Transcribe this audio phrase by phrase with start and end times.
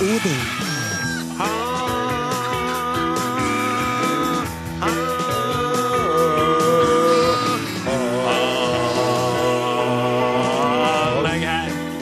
[0.00, 0.38] Odin.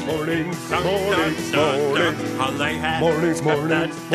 [0.07, 1.53] Mornings, mornings, mornings.
[1.55, 3.43] Mornings, mornings, mornings.
[3.43, 4.11] Mornings,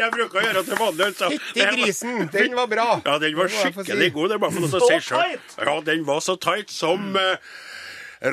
[0.00, 1.08] jeg bruker å gjøre til vanlig.
[1.10, 1.30] altså.
[1.34, 2.86] Fytti grisen, den var bra.
[3.06, 4.14] Ja, den var skikkelig si.
[4.16, 4.30] god.
[4.30, 5.36] Det er bare for noe å si sjøl.
[5.60, 7.52] Ja, den var så tight som uh,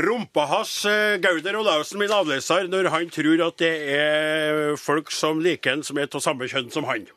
[0.08, 5.44] rumpa hans uh, Gauder Olaussen, min avleser, når han tror at det er folk som
[5.44, 7.08] liker han, som er av samme kjønn som han.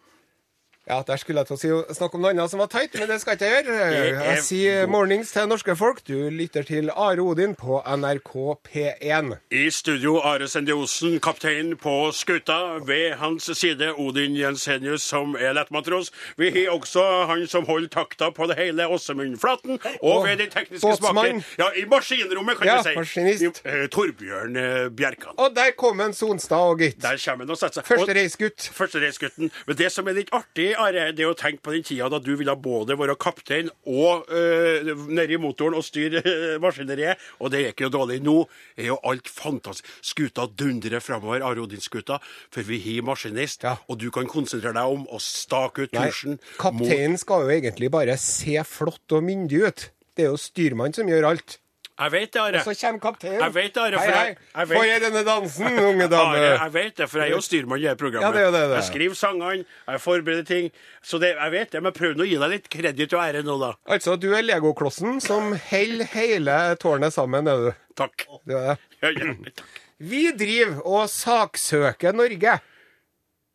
[0.91, 3.07] Ja, Der skulle jeg til å si, snakke om noe annet som var teit, men
[3.07, 3.75] det skal ikke jeg gjøre.
[3.87, 6.01] Er Jeg sier mornings til norske folk.
[6.09, 8.33] Du lytter til Are Odin på NRK
[8.67, 9.29] P1.
[9.55, 12.57] I studio Are Sende Osen, kaptein på skuta.
[12.89, 16.11] Ved hans side Odin Jensenius, som er lettmatros.
[16.41, 19.79] Vi har også han som holder takta på det hele, Åsemundflaten.
[20.03, 22.97] Og ved de tekniske smaker Ja, i maskinrommet, kan Ja, du si.
[22.99, 23.63] maskinist.
[23.65, 25.39] Eh, Torbjørn eh, Bjerkan.
[25.39, 26.99] Og der kom en Sonstad og gitt.
[27.03, 27.87] Der kommer han og setter seg.
[27.95, 28.71] Første Og- reisgutt.
[28.75, 29.51] Første reisgutten.
[29.67, 32.33] Men det som er litt artig, Are, det å tenke på den tida da du
[32.39, 37.21] ville både være kaptein og uh, nedi motoren og styre eh, maskineriet.
[37.41, 38.21] Og det gikk jo dårlig.
[38.25, 38.37] Nå
[38.77, 39.89] er jo alt fantastisk.
[40.05, 42.21] Skuta dundrer framover, Are Odin-skuta,
[42.53, 43.67] for vi har maskinist.
[43.67, 43.77] Ja.
[43.91, 46.41] Og du kan konsentrere deg om å stake ut kursen.
[46.61, 49.91] kapteinen skal jo egentlig bare se flott og myndig ut.
[50.17, 51.61] Det er jo styrmannen som gjør alt.
[52.01, 52.61] Jeg vet det, Are.
[52.65, 53.41] Så kommer kapteinen.
[53.45, 54.27] Jeg vet det, Are, Hei, for hei.
[54.27, 57.35] jeg- jeg vet- Få gjøre denne dansen, unge Are, jeg vet det, for jeg er
[57.35, 58.23] jo styrmann i dette programmet.
[58.23, 58.79] Ja, det er det, det.
[58.81, 60.71] Jeg skriver sangene, jeg forbereder ting.
[61.05, 63.43] Så det, jeg vet det, men prøv nå å gi deg litt kreditt og ære
[63.45, 63.73] nå, da.
[63.87, 67.75] Altså, du er legoklossen som holder hele tårnet sammen, er du.
[67.97, 68.27] Takk.
[68.49, 68.79] Du er det.
[69.03, 69.63] Ja, ja, takk.
[70.01, 72.61] Vi driver og saksøker Norge.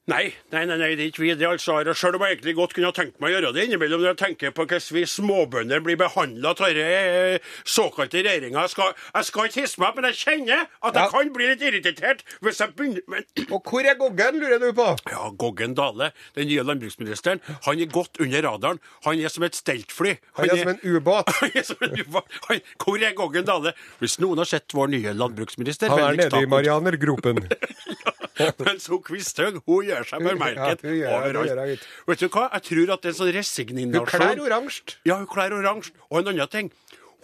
[0.05, 1.31] Nei, nei, nei, det er ikke vi.
[1.33, 4.11] Det altså, Selv om jeg egentlig godt kunne tenkt meg å gjøre det innimellom, når
[4.11, 8.67] jeg tenker på hvordan vi småbønder blir behandla av denne såkalte regjeringa.
[8.69, 11.09] Jeg, jeg skal ikke hisse meg opp, men jeg kjenner at jeg Ja.
[11.09, 14.85] kan bli litt irritert hvis jeg begynner men, Og hvor er Goggen, lurer du på?
[15.09, 18.79] Ja, Goggen Dale, den nye landbruksministeren, han er godt under radaren.
[19.09, 20.17] Han er som et steltfly.
[20.37, 21.33] Han er som en ubåt.
[21.41, 22.29] Han er som en ubåt.
[22.51, 23.73] Han- Hvor er Goggen Dale?
[23.99, 27.41] Hvis noen har sett vår nye landbruksminister Han er nede i Marianergropen.
[28.39, 31.87] ja, Men så Kvisthaug, hun gjør seg bemerket Ja, gjør gjør overalt.
[32.07, 33.31] Vet du hva, jeg tror at det er en sånn
[33.95, 34.97] Hun kler oransje.
[35.05, 35.91] Ja, hun klær oransje.
[36.11, 36.71] Og en annen ting.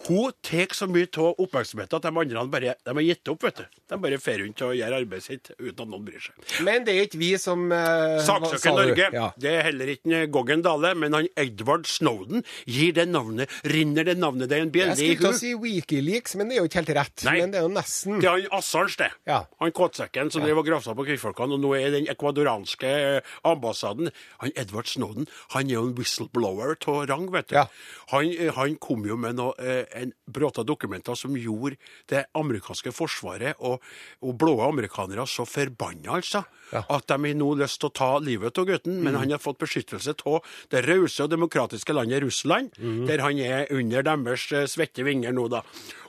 [0.08, 3.44] Hun tar så mye av oppmerksomheten at de andre bare, de har gitt opp.
[3.46, 3.80] vet du.
[3.92, 6.46] De bare fer rundt og gjør arbeidet sitt uten at noen bryr seg.
[6.66, 8.74] Men det er ikke vi som uh, Saksøker?
[8.76, 9.08] Norge.
[9.14, 9.28] Ja.
[9.38, 14.08] Det er heller ikke en Goggen Dale, men han Edward Snowden gir det navnet, rinner
[14.08, 15.38] det navnet det er en Jeg bjelle i skulle til å hu.
[15.38, 17.26] si Wikileaks, men det er jo ikke helt rett.
[17.28, 17.36] Nei.
[17.42, 18.18] Men det er jo nesten.
[18.22, 19.10] Det er han Assange, det.
[19.30, 19.38] Ja.
[19.62, 24.10] Han kåtsekken som drev og grafsa på kvinnfolkene, og nå er den ekvadoranske eh, ambassaden.
[24.42, 27.56] Han Edward Snowden han er jo en whistleblower av rang, vet du.
[27.60, 27.66] Ja.
[28.12, 29.54] Han, eh, han kom jo med noe,
[29.94, 31.76] en bråta dokumenter som gjorde
[32.08, 33.82] det amerikanske forsvaret og,
[34.22, 36.44] og blå amerikanere så forbanna, altså.
[36.72, 39.02] At de har nå lyst til å ta livet av gutten, Mm.
[39.04, 43.06] men han har fått beskyttelse av det rause og demokratiske landet Russland, Mm.
[43.06, 45.62] der han er under deres eh, svette vinger nå, da.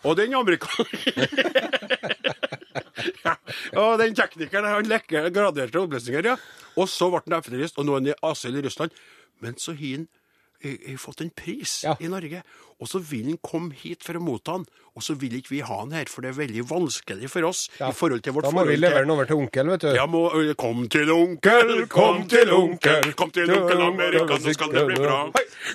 [0.04, 1.28] Og den amerikaneren
[3.26, 3.36] ja.
[3.80, 6.36] Og den teknikeren han lekker graderte opplysninger, ja.
[6.80, 8.92] Og så ble han efterlyst, og nå er han i asyl i Russland.
[9.44, 10.08] Men så har han
[10.64, 11.96] eh, eh, fått en pris Ja.
[12.00, 12.44] i Norge,
[12.84, 14.66] og så vil han komme hit for å motta han.
[14.94, 17.64] Og så vil ikke vi ha han her, for det er veldig vanskelig for oss
[17.80, 17.88] Ja.
[17.90, 19.88] i forhold til vårt forhold Da må vi levere han over til onkel, vet du.
[19.98, 20.20] ja, må,
[20.60, 25.18] kom til onkel, kom til onkel, kom til onkel Amerika, så skal det bli bra.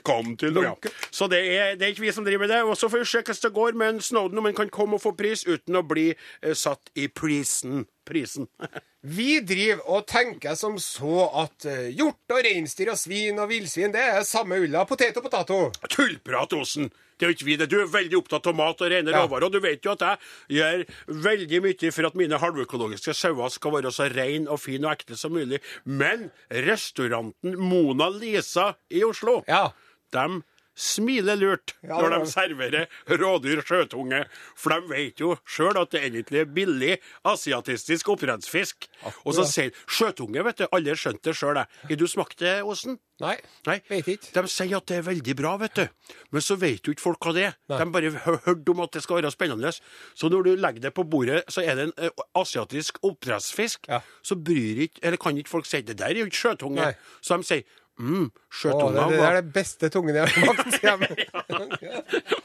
[0.06, 0.74] Kom til ja.
[1.10, 2.60] Så det er, det er ikke vi som driver med det.
[2.62, 5.00] Og så får vi se hvordan det går med en Snowden, om han kan komme
[5.00, 7.88] og få pris uten å bli eh, satt i prisen.
[8.06, 8.46] Prisen.
[9.08, 11.64] Vi driver og tenker som så at
[11.94, 14.82] hjort og reinsdyr og svin og villsvin, det er samme ulla.
[14.90, 15.52] Potet og potet.
[15.92, 16.88] Tullprat, Osen!
[17.18, 17.66] Det er jo ikke vi det.
[17.70, 19.24] Du er veldig opptatt av mat og rene Ja.
[19.26, 19.44] råvarer.
[19.48, 20.18] Og du vet jo at jeg
[20.58, 24.92] gjør veldig mye for at mine halvøkologiske sauer skal være så rein og fin og
[24.92, 25.58] ekte som mulig.
[25.84, 29.72] Men restauranten Mona Lisa i Oslo, Ja.
[30.12, 30.42] de
[30.78, 32.86] smiler lurt når de serverer
[33.20, 34.22] rådyr sjøtunge.
[34.58, 36.94] For de vet jo sjøl at det egentlig er billig
[37.28, 38.88] asiatistisk oppdrettsfisk.
[39.24, 40.66] Og så sier sjøtunge, vet du.
[40.72, 41.70] Alle skjønte det sjøl, jeg.
[41.90, 42.98] Har du smakt det, Osen?
[43.18, 43.34] Nei,
[43.66, 43.80] Nei.
[43.88, 44.30] vet ikke.
[44.36, 46.14] De sier at det er veldig bra, vet du.
[46.30, 47.56] Men så vet jo ikke folk hva det er.
[47.72, 47.78] Nei.
[47.80, 49.72] De bare har hørt om at det skal være spennende.
[50.14, 53.90] Så når du legger det på bordet, så er det en asiatisk oppdrettsfisk.
[53.90, 53.98] Ja.
[54.22, 56.78] Så bryr ikke, eller kan ikke folk si det der er jo ikke sjøtunge.
[56.78, 56.94] Nei.
[57.18, 57.66] Så de sier
[57.98, 58.26] mm,
[58.72, 60.94] Å, det, det er det beste tungen jeg har smakt ja.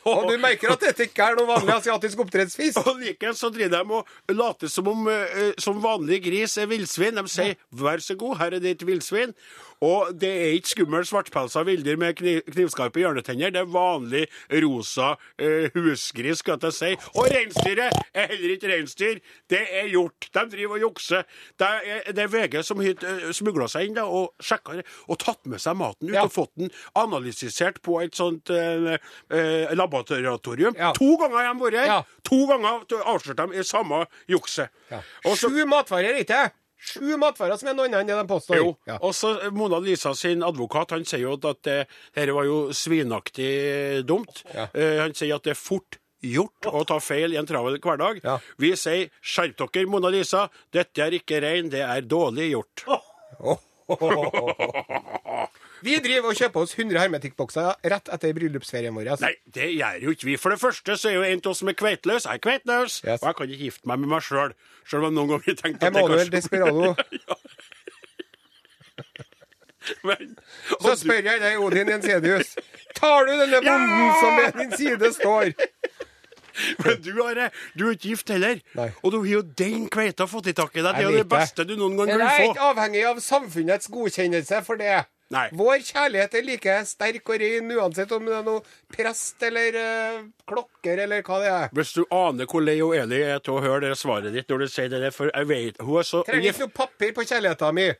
[0.09, 2.81] Og du merker at dette ikke er noe vanlig asiatisk oppdrettsfisk.
[2.83, 7.19] Og likevel så driver de og later som om uh, som vanlig gris er villsvin.
[7.19, 9.35] De sier 'vær så god, her er ditt villsvin'.
[9.83, 13.51] Og det er ikke skummel svartpelsa villdyr med kniv, knivskarpe hjørnetenner.
[13.51, 14.23] Det er vanlig
[14.63, 16.91] rosa uh, husgris, skal jeg si.
[17.17, 19.19] Og reinsdyret er heller ikke reinsdyr.
[19.50, 20.29] Det er hjort.
[20.33, 21.27] De driver og jukser.
[21.59, 25.42] Det er, det er VG som uh, smugla seg inn da, og sjekka og tatt
[25.45, 26.23] med seg maten ut Ja.
[26.23, 28.97] og fått den analysert på et sånt eh,
[29.29, 30.75] eh, laboratorium.
[30.77, 30.91] Ja.
[30.97, 31.85] To ganger har de vært her.
[31.85, 32.01] Ja.
[32.29, 34.69] To ganger avslørte de i samme jukset.
[35.35, 36.51] Sju matvarer, ikke
[36.83, 38.57] Sju matvarer som er noe annet enn det de påstår.
[38.59, 38.73] jo.
[38.85, 38.97] Ja.
[39.01, 44.03] Og så Mona Lisa sin advokat han sier jo at det, dette var jo svinaktig
[44.05, 44.41] dumt.
[44.53, 44.65] Ja.
[44.73, 48.19] Eh, han sier at det er fort gjort å ta feil i en travel hverdag.
[48.23, 48.35] Ja.
[48.59, 50.49] Vi sier skjerp dere, Mona Lisa.
[50.75, 52.83] Dette er ikke rein, det er dårlig gjort.
[55.83, 59.09] Vi driver og kjøper oss 100 hermetikkbokser rett etter bryllupsferien vår.
[59.19, 60.35] Nei, det gjør jo ikke vi.
[60.39, 62.24] For det første så er jo en av oss som er kveitløs.
[62.30, 63.19] Jeg er kveitløs, Yes.
[63.19, 64.53] og jeg kan ikke gifte meg med meg sjøl.
[64.88, 66.95] Sjøl om noen ganger tenkte at det Emanuel kanskje Desperado.
[70.07, 70.38] Men,
[70.79, 72.56] Så spør du- jeg deg, Odin Jensenius.
[72.95, 75.51] Tar du denne bonden som ved din side står?
[76.83, 78.62] Men du, Are, du er ikke gift heller.
[78.77, 78.89] Nei.
[79.01, 80.94] Og du har jo den kveita fått i tak i deg.
[80.94, 82.30] Det er jo det beste du noen gang vil få.
[82.30, 85.01] jeg er ikke avhengig av samfunnets godkjennelse for det.
[85.33, 85.47] Nei.
[85.57, 88.62] Vår kjærlighet er like sterk og ren uansett om det er noe
[88.94, 91.69] prest eller uh, klokker eller hva det er.
[91.74, 94.74] Hvis du aner hvor lei Eli er til å høre det svaret ditt når du
[94.74, 97.79] sier det der, for jeg vet Hun er så Trenger ikke noe papir på kjærligheten
[97.79, 97.97] min.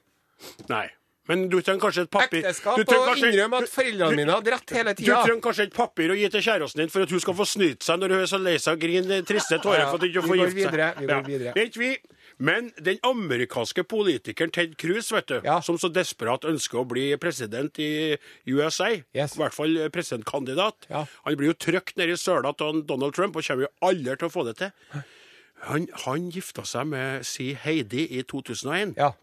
[0.70, 0.86] Nei.
[1.30, 4.52] Men du trenger kanskje et papir Ekteskap Du og kanskje- innrømme at foreldrene mine hadde
[4.52, 7.20] rett hele Du trenger kanskje et papir å gi til kjæresten din for at hun
[7.24, 9.96] skal få snyte seg når hun er så lei seg og griner triste tårer for
[9.96, 11.00] at hun ikke får gifte seg.
[11.00, 11.56] vi går videre.
[11.56, 11.70] Ja.
[11.80, 11.98] vi.
[12.40, 15.60] Men den amerikanske politikeren Ted Cruz, vet du, Ja.
[15.62, 18.18] som så desperat ønsker å bli president i
[18.48, 19.36] USA, Yes.
[19.36, 21.06] i hvert fall presidentkandidat, Ja.
[21.24, 24.28] han blir jo trykt ned i søla av Donald Trump og kommer jo aldri til
[24.28, 24.72] å få det til.
[25.68, 28.96] Han, han gifta seg med si Heidi i 2001.
[28.98, 29.14] Ja.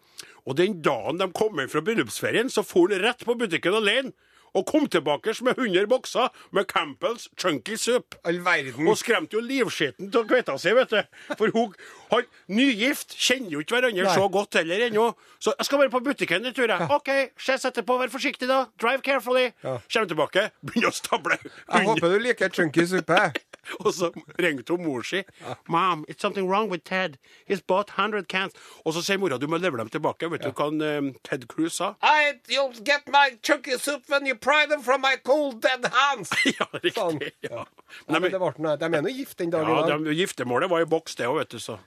[0.46, 4.12] Og den dagen de kom hjem fra bryllupsferien, så for han rett på butikken alene.
[4.54, 8.14] Og kom tilbake med 100 bokser med Campbells Chunky Soup.
[8.24, 8.88] All verden.
[8.88, 11.20] Og skremte jo livskiten av kveita si, vet du.
[11.38, 11.76] For hun,
[12.10, 14.16] han, nygift kjenner jo ikke hverandre Nei.
[14.16, 15.06] så godt heller ennå.
[15.38, 16.90] Så jeg skal bare på butikken en tur, jeg.
[16.90, 18.64] OK, ses etterpå, vær forsiktig, da.
[18.82, 19.52] Drive carefully.
[19.62, 19.78] Ja.
[19.86, 21.38] Kommer tilbake, begynner å stable.
[21.46, 23.22] Jeg håper du liker chunky suppe.
[23.84, 25.22] Og så ringte hun mor si.
[25.68, 27.18] 'Mom, it's something wrong with Ted.
[27.46, 28.54] He's bought 100 cans.'
[28.84, 30.30] Og så sier mora du må levere dem tilbake.
[30.30, 31.94] Vet du hva eh, Ted Cruz sa?
[32.02, 36.30] I, you'll get my chunky soup when you pry them from my cold dead hands.
[36.58, 36.96] ja, riktig.
[36.98, 37.20] Sånn.
[37.46, 37.50] Ja.
[37.50, 37.64] Ja,
[38.06, 38.76] Nei, ja, men, det ble noe.
[38.78, 40.04] De er nå gift den dagen ja, i dag.
[40.04, 41.60] de, giftermålet var i boks, det òg, vet du.
[41.62, 41.78] så.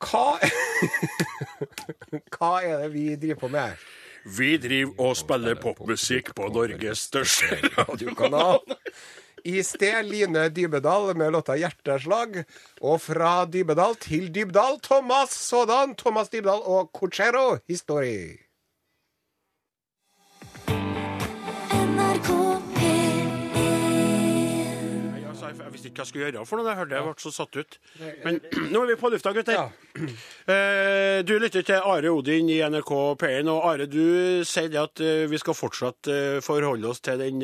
[0.00, 0.38] Hva
[2.34, 3.82] Hva er det vi driver på med her?
[4.24, 8.60] Vi driver og spiller popmusikk på Norges største radiokanal.
[9.44, 12.44] I sted Line Dybedal med låta 'Hjerteslag'.
[12.80, 15.94] Og fra Dybedal til Dybdal, Thomas sådan.
[15.94, 18.49] Thomas Dybdal og Cochero History.
[25.70, 26.70] Jeg, visste ikke hva jeg skulle gjøre for noe.
[26.70, 27.78] Jeg hørte jeg ble så satt ut.
[28.24, 28.40] Men
[28.74, 29.58] nå er vi på lufta, gutter.
[29.60, 29.68] Ja.
[30.50, 32.90] Eh, du lytter til Are Odin i NRK
[33.20, 33.48] P1.
[33.52, 37.42] Og Are, du sier at eh, vi skal fortsatt eh, forholde oss til den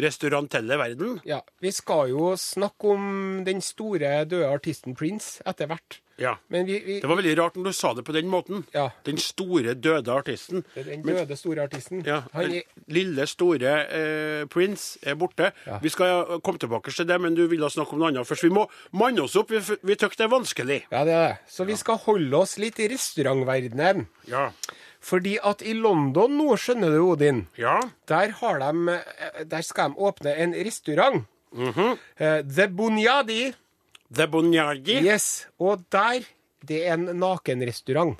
[0.00, 1.18] restaurantelle verden.
[1.28, 6.00] Ja, Vi skal jo snakke om den store døde artisten Prince etter hvert.
[6.20, 6.34] Ja.
[6.52, 8.64] Men vi, vi Det var veldig rart når du sa det på den måten.
[8.74, 8.90] Ja.
[9.08, 10.64] Den store, døde artisten.
[10.74, 12.02] Den Men- døde store artisten.
[12.06, 15.52] Ja, Han Lille, store eh, Prince er borte.
[15.66, 15.78] Ja.
[15.82, 18.44] Vi skal komme tilbake til det, men du ville snakke om noe annet først.
[18.44, 19.50] Vi må manne oss opp.
[19.50, 20.78] Vi, vi tykker det er vanskelig.
[20.92, 21.36] ja, det er det.
[21.48, 24.06] Så vi skal holde oss litt i restaurantverdenen.
[24.28, 24.50] Ja.
[25.00, 27.78] Fordi at i London nå, skjønner du, Odin, Ja.
[28.06, 31.24] der, har de, eh, der skal de åpne en restaurant.
[31.52, 31.98] Mm -hmm.
[32.54, 33.52] The Bunyadi.
[34.14, 35.00] The Bonjardi.
[35.06, 35.46] Yes.
[35.58, 36.20] Og der
[36.68, 38.18] Det er en nakenrestaurant.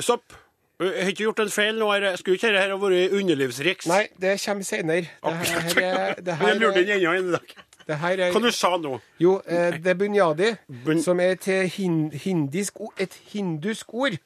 [0.00, 0.32] Stopp.
[0.80, 1.86] Jeg har ikke gjort en feil nå.
[1.94, 3.86] Jeg Skulle ikke dette vært underlivsriks?
[3.88, 5.06] Nei, det kommer senere.
[5.22, 7.54] Det her er, det her jeg lurte den ennå en dag.
[7.86, 8.98] det her er Hva du sa nå?
[9.22, 10.50] Jo, eh, det er bunyadi,
[10.84, 11.44] Bun- som er et,
[11.76, 14.18] hin, hindisk, et hindusk ord.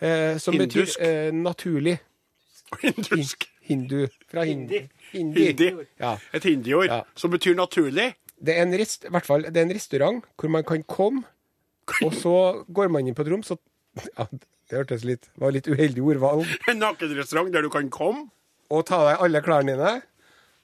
[0.00, 0.98] Eh, som Hindusk?
[0.98, 1.98] betyr eh, naturlig.
[2.82, 3.48] Hindusk.
[3.68, 4.06] Hindu.
[4.30, 4.88] Fra hindi.
[5.12, 5.46] Hindi.
[5.50, 5.72] Hindi.
[6.00, 6.16] Ja.
[6.32, 7.00] Et hindiord Ja.
[7.16, 8.14] som betyr naturlig.
[8.38, 11.24] Det er en, rest, hvert fall, det er en restaurant hvor man kan komme,
[12.04, 12.34] og så
[12.70, 13.56] går man inn på et rom, så
[14.14, 14.28] ja,
[14.68, 16.44] Det hørtes litt, var litt uheldig ordvalg.
[16.70, 18.26] En nakenrestaurant der du kan komme.
[18.68, 19.94] Og ta deg alle klærne dine,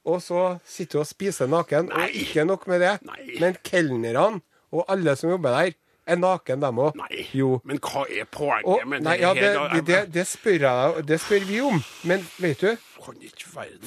[0.04, 1.88] og så sitter du og spiser naken.
[1.88, 3.38] Og ikke nok med det, Nei.
[3.40, 4.42] men kelnerne
[4.74, 5.72] og alle som jobber der,
[6.06, 6.96] er naken, dem òg.
[7.00, 7.61] Nei, Jo.
[7.64, 9.80] men hva er poenget Og, med nei, det ja, det, da?
[9.80, 11.78] det, det, spør jeg det spør vi om.
[12.04, 12.76] Men vet du,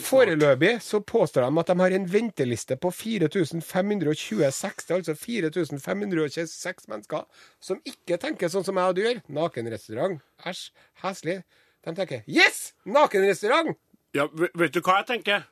[0.01, 4.87] foreløpig så påstår de at de har en venteliste på 4526.
[4.87, 7.25] Det er altså 4526 mennesker
[7.63, 9.21] som ikke tenker sånn som jeg og du gjør.
[9.27, 10.21] Nakenrestaurant.
[10.45, 10.71] Æsj.
[11.03, 11.37] Heslig.
[11.85, 12.73] De tenker Yes!
[12.85, 13.77] Nakenrestaurant!
[14.15, 15.45] Ja, vet du hva jeg tenker?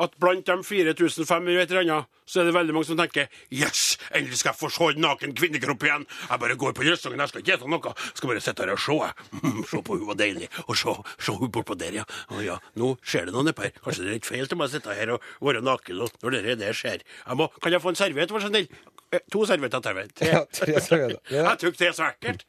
[0.00, 3.98] At blant de 4500 et eller annet, så er det veldig mange som tenker Yes!
[4.14, 6.06] Endelig skal jeg få se en naken kvinnekropp igjen!
[6.30, 7.92] Jeg bare går på restauranten, jeg skal ikke spise noe.
[7.92, 8.96] Jeg skal bare sitte her og se.
[9.02, 9.28] jeg.
[9.42, 10.48] Mm, se på hun var deilig.
[10.68, 12.04] Og se, se hun bortpå der, ja.
[12.32, 13.72] Å ja, nå skjer det noe nedpå her.
[13.84, 16.38] Kanskje det er litt feil til meg å sitte her og være naken og når
[16.46, 17.02] det der skjer.
[17.02, 18.68] Jeg må, kan jeg få en serviett, vær så snill?
[19.12, 19.98] Eh, To servietter til.
[20.16, 20.28] Tre.
[20.32, 21.18] Ja, tre servietter.
[21.34, 21.50] Ja.
[21.50, 22.46] Jeg syns det er så ekkelt.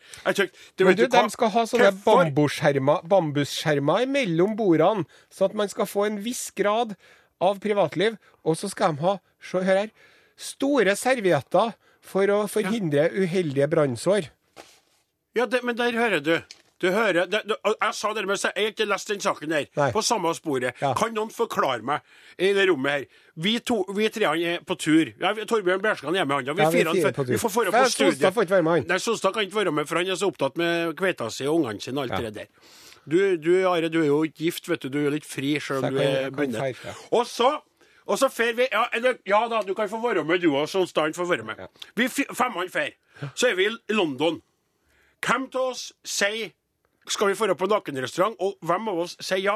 [0.79, 6.07] Men du, de skal ha sånne bambusskjermer, bambusskjermer mellom bordene, sånn at man skal få
[6.07, 6.95] en viss grad
[7.50, 8.17] av privatliv.
[8.43, 9.93] Og så skal de ha, se, hør her,
[10.39, 14.31] store servietter for å forhindre uheldige brannsår.
[15.38, 16.35] Ja, det, men der hører du.
[16.83, 19.69] Du hører, det, du, jeg sa det, men jeg har ikke lest den saken der.
[19.79, 19.85] Nei.
[19.95, 20.75] På samme sporet.
[20.83, 20.89] Ja.
[21.00, 22.03] Kan noen forklare meg
[22.43, 23.05] i det rommet her?
[23.39, 25.13] Vi, to, vi treene er på tur.
[25.21, 26.57] Ja, Torbjørn Berskan er med, han.
[26.57, 27.31] Vi, Ja, vi fire, på tur.
[27.31, 28.35] vi får dra på på Solstad studiet.
[28.35, 28.89] får ikke være med, han.
[28.91, 31.62] Nei, Solstad kan ikke være med, for han er så opptatt med kveita si og
[31.62, 32.25] ungene sine og alt Ja.
[32.27, 32.73] det der.
[33.10, 34.89] Du, du, Are, du er jo ikke gift, vet du.
[34.93, 36.77] Du er litt fri sjøl om du er bundet.
[36.86, 36.93] ja.
[37.12, 37.60] Og så
[38.03, 40.65] og så fer vi ja, eller, ja da, du kan få være med, du òg.
[40.67, 41.62] Solstad får være med.
[41.95, 42.89] Vi femmene fer.
[43.36, 44.41] Så er vi i London.
[45.24, 46.51] Hvem av oss sier
[47.07, 49.55] skal vi dra på nakenrestaurant, og hvem av oss sier ja?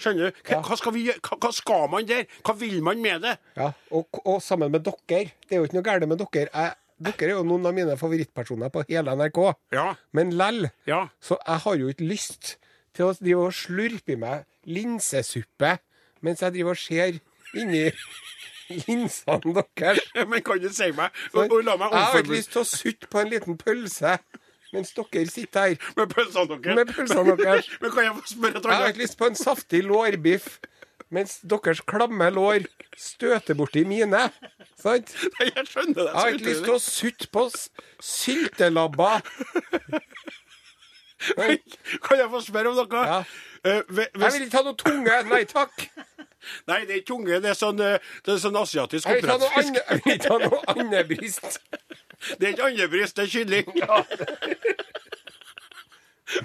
[0.00, 0.42] Skjønner du?
[0.44, 0.60] Hva, Ja.
[0.64, 2.28] hva, skal vi, hva, hva skal man der?
[2.44, 3.34] Hva vil man med det?
[3.56, 5.26] Ja, og, og sammen med dere.
[5.48, 6.48] Det er jo ikke noe galt med dere.
[6.52, 9.40] Jeg, dere er jo noen av mine favorittpersoner på hele NRK.
[9.72, 9.94] Ja.
[10.12, 11.06] Men lell, Ja.
[11.20, 12.58] så jeg har jo ikke lyst
[12.96, 15.76] til å drive og slurpe i meg linsesuppe
[16.24, 17.20] mens jeg driver og ser
[17.56, 17.86] inni
[18.86, 20.02] linsene deres.
[20.30, 22.68] Men kan du si meg og, og la meg jeg har ikke lyst til å
[22.68, 24.18] sutte på en liten pølse
[24.70, 25.88] mens dere sitter her.
[25.96, 26.76] med pølsene deres?
[26.78, 27.70] Med pølsene deres.
[27.82, 30.52] Men kan jeg få spørre et Jeg har ikke lyst på en saftig lårbiff
[31.10, 34.28] mens deres klamme lår støter borti mine.
[34.78, 35.10] Sant?
[35.40, 36.04] Nei, Jeg skjønner det.
[36.06, 37.42] Jeg har ikke lyst til å sutte på
[38.12, 39.26] syltelabber.
[42.04, 43.04] Kan jeg få spørre om noe?
[43.06, 43.20] Ja.
[43.66, 44.06] Uh, hvis...
[44.14, 45.16] Jeg vil ikke ha noe tunge.
[45.28, 45.86] Nei takk.
[46.70, 47.40] nei, det er ikke tunge.
[47.44, 49.80] Det er sånn, eh, det er sånn asiatisk oppdrettsfisk.
[49.80, 51.50] jeg vil ikke ha noe andebryst.
[52.20, 53.68] Det er ikke andebryst, det er kylling.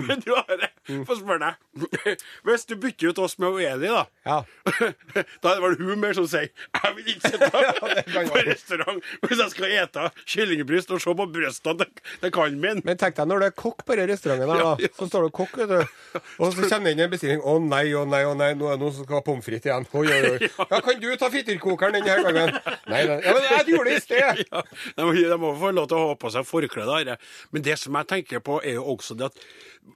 [0.07, 2.17] Men du Are, få spørre deg.
[2.47, 4.37] Hvis du bytter ut oss med Eli, da Ja.
[5.43, 7.49] Da er det vel hun mer som sier 'Jeg vil ikke sitte
[8.31, 11.85] på restaurant hvis jeg skal ete kyllingbryst og se på brystene
[12.21, 12.81] til, kallen min'.
[12.85, 14.75] Men tenk deg når det er kokk på den restauranten, da.
[14.79, 14.89] ja.
[14.97, 16.19] så står det kokk, vet du.
[16.39, 17.41] Og så kommer det inn en bestilling.
[17.41, 19.69] Å nei, å nei, å nei, nå er det noen som skal ha pommes frites
[19.69, 19.87] igjen.
[19.93, 20.49] Oi, oi, oi.
[20.71, 22.59] Ja, kan du ta fitterkokeren denne gangen?
[22.91, 23.19] Nei, nei.
[23.25, 24.43] Ja, men jeg gjorde det i sted.
[24.45, 24.63] Ja,
[24.97, 26.87] de, må, de må få lov til å ha på seg forkle.
[26.89, 27.17] da,
[27.51, 29.45] Men det som jeg tenker på, er jo også det at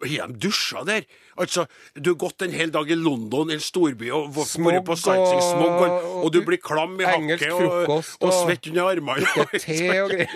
[0.03, 1.03] har de dusja der?
[1.39, 1.65] Altså,
[1.95, 5.49] Du har gått en hel dag i London, en storby, og vært på sightseeing, og-
[5.49, 9.47] smog, og, og du blir klam i hakket og, og og svett under armene.
[9.55, 10.29] te og greier.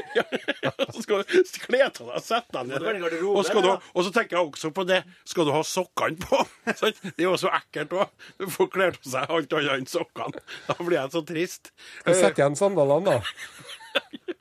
[0.93, 3.19] Så skal du kle av deg og sette deg ned der.
[3.27, 6.39] Og, skal du, og så tenker jeg også på det, skal du ha sokkene på?
[6.73, 8.11] Det er jo så ekkelt òg.
[8.39, 10.43] Du får kledd på seg alt annet enn sokkene.
[10.69, 11.71] Da blir jeg så trist.
[12.07, 13.81] Sett igjen sandalene, da.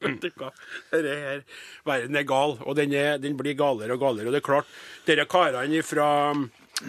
[0.06, 0.50] Vet du hva?
[0.92, 1.44] Dette her,
[1.88, 4.28] verden er gal, og den, er, den blir galere og galere.
[4.30, 4.73] Og det er klart,
[5.09, 6.09] dere karene fra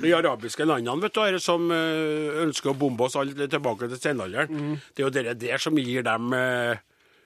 [0.02, 4.80] de arabiske landene vet du, som eh, ønsker å bombe oss alle tilbake til steinalderen,
[4.96, 6.80] det er jo dere der som gir dem eh,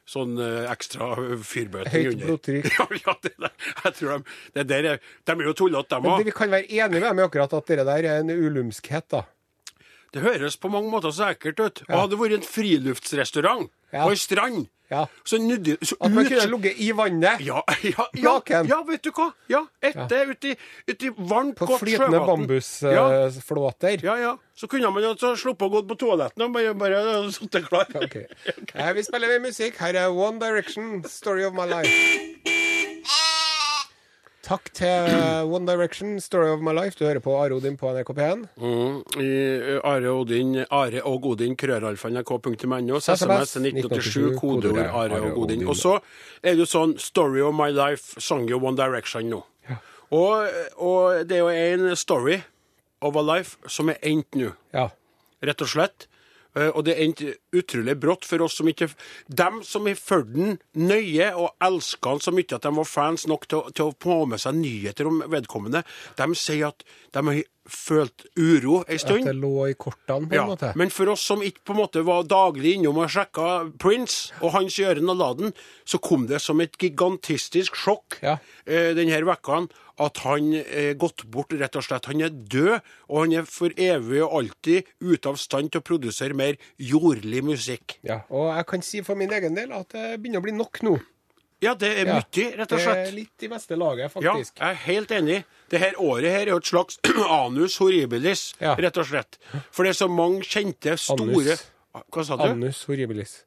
[0.08, 1.14] sånn eh, ekstra
[1.48, 2.68] fyrbøter Høyt blodtrykk.
[2.78, 6.14] Ja, ja, det der, jeg tror de, det der er, de er jo tullete, Men
[6.18, 6.28] òg.
[6.28, 9.24] vi kan være enige med dem akkurat at det der er en ulumskhet, da.
[10.16, 11.82] Det høres på mange måter så ekkelt ut.
[11.90, 13.77] Og hadde det vært en friluftsrestaurant Ja.
[13.92, 15.06] På ei strand, Ja.
[15.28, 17.42] så nydde så At man ut- kunne ligget i vannet.
[17.44, 19.34] Ja, ja, ja, ja, vet du hva?
[19.52, 20.54] Ja, Etter uti,
[20.88, 22.88] uti ut varmt, På godt flytende På flytende
[23.28, 24.04] bambusflåter.
[24.04, 24.38] ja, ja.
[24.56, 27.86] Så kunne man jo så sluppet å gå på toaletten og bare, bare sittet klar.
[28.08, 28.26] Okay.
[28.74, 29.76] Eh, vi spiller med musikk.
[29.78, 32.77] Her er One Direction, 'Story of My Life'.
[34.48, 35.10] Takk til
[35.52, 36.96] One Direction, 'Story of My Life'.
[37.00, 38.46] Du hører på Are Odin på NRK P1.
[38.58, 39.32] Mm, i
[39.76, 45.68] eh, Are Odin, Are og Odin, krøralfa.nrk.no, SMS, SMS 1987, kodeord Are og Odin.
[45.68, 45.98] Og så
[46.44, 49.44] er det jo sånn Story of my life sang jo One Direction nå.
[50.16, 50.48] Og,
[50.80, 52.38] og det er jo en story
[53.02, 54.54] of a life som er endt nå.
[54.74, 54.88] Ja.
[55.44, 56.08] rett og slett.
[56.56, 58.90] Eh, Og det endte utrolig brått for oss som ikke
[59.28, 63.28] Dem som har fulgt den nøye og elska han så mye at de var fans
[63.28, 65.84] nok til, til å få med seg nyheter om vedkommende,
[66.18, 66.84] de sier at
[67.14, 70.70] de har følt uro ei At det lå i kortene, på en Ja, måte.
[70.80, 74.54] men for oss som ikke på en måte var daglig innom og sjekka Prince og
[74.56, 78.38] hans gjøren og laden, så kom det som et gigantistisk sjokk Ja.
[78.66, 79.68] eh, denne vekka
[80.00, 82.06] at han er gått bort, rett og slett.
[82.06, 85.84] Han er død, og han er for evig og alltid ute av stand til å
[85.84, 87.98] produsere mer jordlig musikk.
[88.08, 90.82] Ja, og jeg kan si for min egen del at det begynner å bli nok
[90.88, 90.98] nå.
[91.64, 92.20] Ja, det er Ja.
[92.20, 93.00] mye, rett og slett.
[93.02, 94.60] Det er litt i beste laget, faktisk.
[94.60, 95.38] Ja, jeg er helt enig.
[95.72, 97.00] Det her året her er jo et slags
[97.40, 98.76] anus horribilis, Ja.
[98.78, 99.40] rett og slett.
[99.72, 101.66] For det er så mange kjente, store Anus.
[102.14, 102.44] Hva sa du?
[102.52, 103.40] Anus horribilis.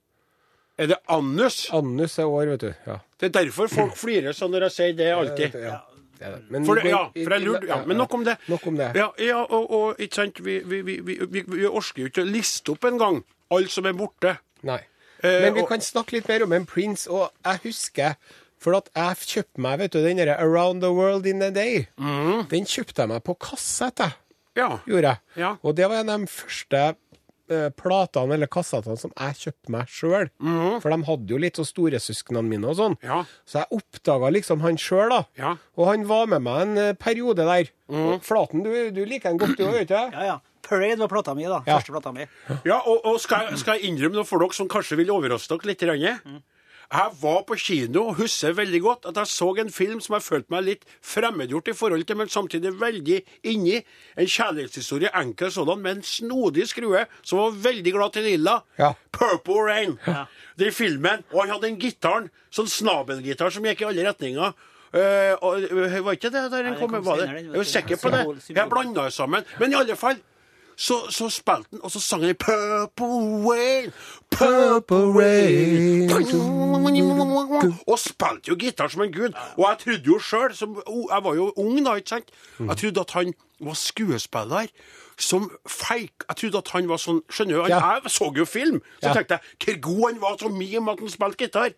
[0.81, 1.69] Er det anus?
[1.77, 2.75] Annus er år, vet du.
[2.89, 2.99] Ja.
[3.21, 5.55] Det er derfor folk flirer sånn når jeg sier det alltid.
[5.61, 5.77] Ja,
[6.19, 6.43] det er det.
[6.51, 8.39] Men, For, ja, for jeg lurte, ja, men nok om det.
[8.49, 8.91] Nok om det.
[8.97, 12.31] Ja, ja og, og ikke sant, vi, vi, vi, vi, vi, orker jo ikke å
[12.33, 14.37] liste opp engang alt som er borte.
[14.63, 14.81] Nei.
[15.23, 18.17] Eh, Men vi og- kan snakke litt mer om en Prince, og jeg husker
[18.61, 21.87] For at jeg kjøpte meg vet du, den derre Around the World in a Day.
[21.99, 22.47] Mm.
[22.51, 24.13] Den kjøpte jeg meg på kassett, jeg.
[24.55, 24.67] Ja.
[24.87, 25.19] Gjorde jeg.
[25.41, 25.55] Ja.
[25.65, 26.83] Og det var en av de første
[27.51, 30.29] eh, platene eller kassettene som jeg kjøpte meg sjøl.
[30.83, 32.99] For de hadde jo litt så storesøsknene mine og sånn.
[33.03, 33.23] Ja.
[33.49, 35.23] Så jeg oppdaga liksom han sjøl, da.
[35.41, 35.57] Ja.
[35.81, 37.73] Og han var med meg en eh, periode der.
[37.91, 38.21] Mm.
[38.21, 39.95] Flaten, du, du liker han godt, du òg, vet du?
[39.97, 40.39] Ja, ja.
[40.71, 41.61] Parade var plata mi, da.
[41.67, 41.81] Ja.
[41.81, 42.29] Første plata mi.
[42.69, 45.75] Ja, og, og skal, skal jeg innrømme noe for dere som kanskje vil overraske dere
[45.99, 46.25] litt?
[46.25, 46.41] Mm.
[46.91, 50.25] Jeg var på kino og husker veldig godt at jeg så en film som jeg
[50.27, 53.77] følte meg litt fremmedgjort i forhold til, men samtidig veldig inni.
[54.19, 58.57] En kjærlighetshistorie, enkel sådan, med en snodig skrue som var veldig glad til Lilla.
[58.79, 58.91] Ja.
[59.15, 59.95] Purple Rain.
[60.59, 61.23] Det er filmen.
[61.31, 64.59] Og han hadde en gitaren, sånn snabelgitar som gikk i alle retninger.
[64.91, 66.91] Uh, og, eh, var ikke det der den kom?
[66.91, 67.27] den Var det?
[67.39, 68.25] Jeg er sikker på det.
[68.51, 69.47] Jeg blanda sammen.
[69.63, 70.19] Men i alle fall
[70.81, 73.91] så, så spilte han, og så sang han Purple Rain.
[74.33, 76.09] Purple Rain.
[77.87, 79.37] Og spilte jo gitar som en gud.
[79.59, 83.15] Og jeg trodde jo sjøl, jeg var jo ung da, ikke sant, jeg trodde at
[83.19, 84.73] han var skuespiller.
[85.21, 86.25] Som fake.
[86.31, 87.67] Jeg trodde at han var sånn Skjønner du?
[87.69, 87.81] Ja.
[88.01, 88.79] Jeg så jo film.
[89.03, 89.13] Så Ja.
[89.19, 91.75] tenkte jeg hvor god han var som mime at han spilte gitar.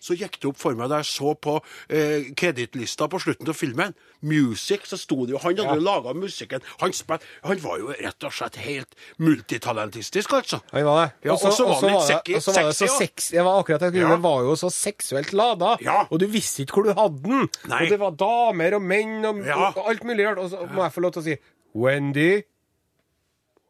[0.00, 1.56] Så gikk det opp for meg da jeg så på
[1.90, 3.94] eh, kredittlista på slutten av filmen.
[4.22, 6.60] Music, så sto det jo Han hadde jo laga musikken.
[6.80, 10.60] Han, spilte, han var jo rett og slett helt multitalentistisk, altså.
[10.72, 11.12] Han var det.
[11.28, 13.60] Ja, Og så- og så var han litt sexy- var det så sexy Det var
[13.62, 13.94] akkurat det.
[14.00, 14.08] Ja.
[14.14, 15.76] Det var jo så seksuelt lada.
[15.80, 16.06] Ja.
[16.10, 17.48] Og du visste ikke hvor du hadde den.
[17.68, 17.82] Nei.
[17.84, 19.72] Og det var damer og menn og, Ja.
[19.76, 20.38] og alt mulig rart.
[20.38, 21.36] Og så må jeg få lov til å si
[21.74, 22.42] Wendy.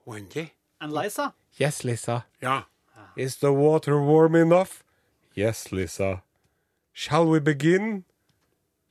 [0.06, 0.48] Wendy?
[0.80, 1.32] And Liza.
[1.60, 2.22] Yes, Lisa.
[2.42, 2.62] Ja.
[3.16, 4.82] Is the water warm enough?
[5.36, 6.22] Yes, Lisa.
[6.94, 8.04] Shall we begin?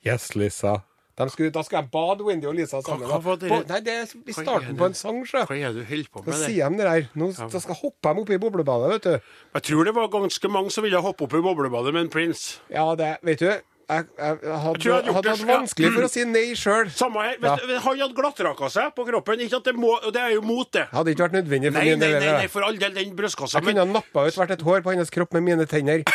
[0.05, 0.83] Yes, Lisa.
[1.15, 3.07] De skulle, da skal jeg bade Wendy og Lisa sammen.
[3.07, 5.45] hva hva det- På, nei, det er i er starten på en sang, sjø.
[5.47, 6.33] Hva er det du holder på med?
[6.33, 7.09] Da sier de det der.
[7.15, 9.21] Nå da skal hoppe dem oppi boblebadet, vet du.
[9.55, 12.59] Jeg tror det var ganske mange som ville hoppe opp i boblebadet med en prins.
[12.69, 16.09] Ja, det Vet du, jeg, jeg, jeg hadde, jeg hadde hadde hatt vanskelig for å
[16.09, 16.89] si nei sjøl.
[16.95, 17.35] Samme her.
[17.37, 17.55] Ja.
[17.61, 19.43] Vet Han hadde glattraka seg på kroppen.
[19.45, 20.87] Ikke at det må, det er jo mot det.
[20.93, 22.25] Hadde ikke vært nødvendig for Nei, min nei, del.
[22.25, 23.59] nei, nei, for all del, den brystkassa.
[23.59, 26.05] Jeg kunne ha Men nappa ut hvert et hår på hennes kropp med mine tenner.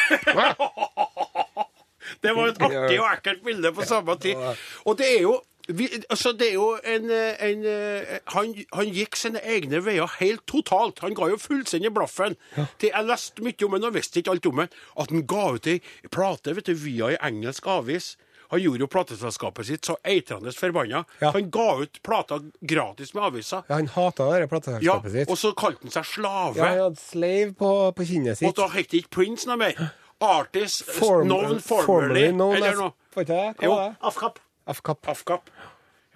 [2.24, 4.40] det var et artig og ekkelt bilde på samme tid.
[4.86, 5.36] Og det er jo
[5.68, 10.08] vi, altså det er jo en, eh, en eh, han, han gikk sine egne veier
[10.20, 11.02] helt totalt.
[11.04, 12.36] Han ga jo fullstendig blaffen.
[12.56, 14.72] Det, jeg leste mye om han og visste ikke alt om han.
[14.96, 15.78] At han ga ut ei
[16.10, 18.16] plate vet du, via ei engelsk avis.
[18.50, 21.04] Han gjorde jo plateselskapet sitt så eitrende forbanna.
[21.22, 21.30] Ja.
[21.36, 23.60] Han ga ut plater gratis med avisa.
[23.68, 25.30] Ja, han hata det plateselskapet Ja, sitt.
[25.30, 26.56] og så kalte han seg slave.
[26.58, 29.78] Ja, han hadde slave på, på kinnet Og da het det ikke Prince noe mer.
[30.20, 32.92] Artist Form- known formerly formerly, known eller noe.
[33.14, 33.54] Får ikke jeg?
[33.62, 33.70] Jo.
[33.70, 33.96] Hva er det?
[34.10, 34.42] Afkap.
[34.70, 35.08] Afkap.
[35.10, 35.50] Afkap.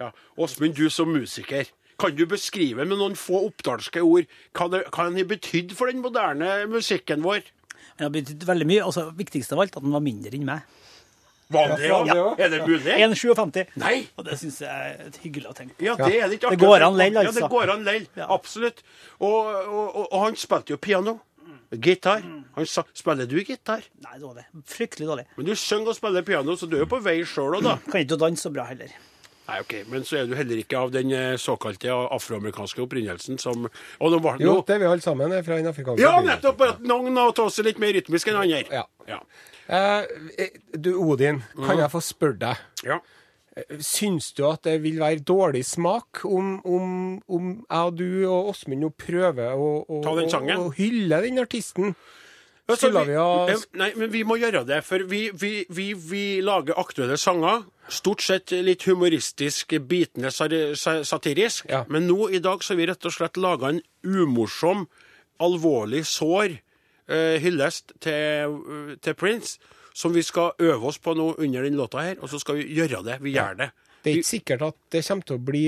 [0.01, 0.11] Ja.
[0.39, 1.67] Åsmund, du som musiker,
[1.99, 4.25] kan du beskrive med noen få oppdalske ord
[4.57, 7.45] hva det hva den har betydd for den moderne musikken vår?
[7.95, 8.81] Den har betydd veldig mye.
[8.83, 10.65] Altså, viktigst av alt at den var mindre enn meg.
[11.53, 12.25] Var det, Ja, ja.
[12.41, 12.89] Er det mulig?
[12.89, 13.75] 1,57.
[13.77, 14.07] Nei!
[14.17, 15.85] Og det syns jeg er et hyggelig å tenke på.
[15.85, 16.57] Ja, det er litt artig.
[16.57, 17.49] Det går an lell, Ja, det altså.
[17.53, 18.07] går an lell.
[18.25, 18.81] Absolutt.
[19.19, 21.19] Og, og, og, og han spilte jo piano.
[21.71, 22.21] Gitar.
[22.55, 24.45] Han sa 'Spiller du gitar?' Nei, dårlig.
[24.65, 25.25] Fryktelig dårlig.
[25.37, 27.77] Men du synger og spiller piano, så du er jo på vei sjøl òg, da.
[27.91, 28.93] Kan ikke danse så bra heller.
[29.45, 33.67] Nei, ok, Men så er du heller ikke av den eh, såkalte afroamerikanske opprinnelsen som
[33.99, 36.15] Og nå var det Jo, det er vi alle sammen er fra den afrikanske Ja,
[36.25, 36.57] nettopp!
[36.57, 38.63] Bare at noen av oss er litt mer rytmiske enn andre.
[38.73, 38.87] Ja.
[39.05, 39.19] Ja.
[39.69, 42.65] Uh, du, Odin, kan jeg få spørre deg?
[42.85, 42.99] ja.
[43.79, 46.89] Syns du at det vil være dårlig smak om, om,
[47.31, 51.95] om jeg og du og Åsmund nå prøver å, å, den å, hylle den artisten?
[52.67, 54.81] Altså, vi, vi eh, Nei, men vi må gjøre det.
[54.83, 57.63] For vi, vi, vi, vi lager aktuelle sanger.
[57.87, 61.69] Stort sett litt humoristisk, bitende satirisk.
[61.69, 61.83] Ja.
[61.87, 64.87] Men nå i dag så har vi rett og slett laga en umorsom,
[65.45, 68.59] alvorlig, sår eh, hyllest til,
[68.99, 69.61] til Prince.
[69.95, 72.65] Som vi skal øve oss på nå under den låta her, og så skal vi
[72.75, 73.19] gjøre det.
[73.23, 73.69] Vi gjør det.
[74.03, 75.61] Det er ikke sikkert at det kommer til å bli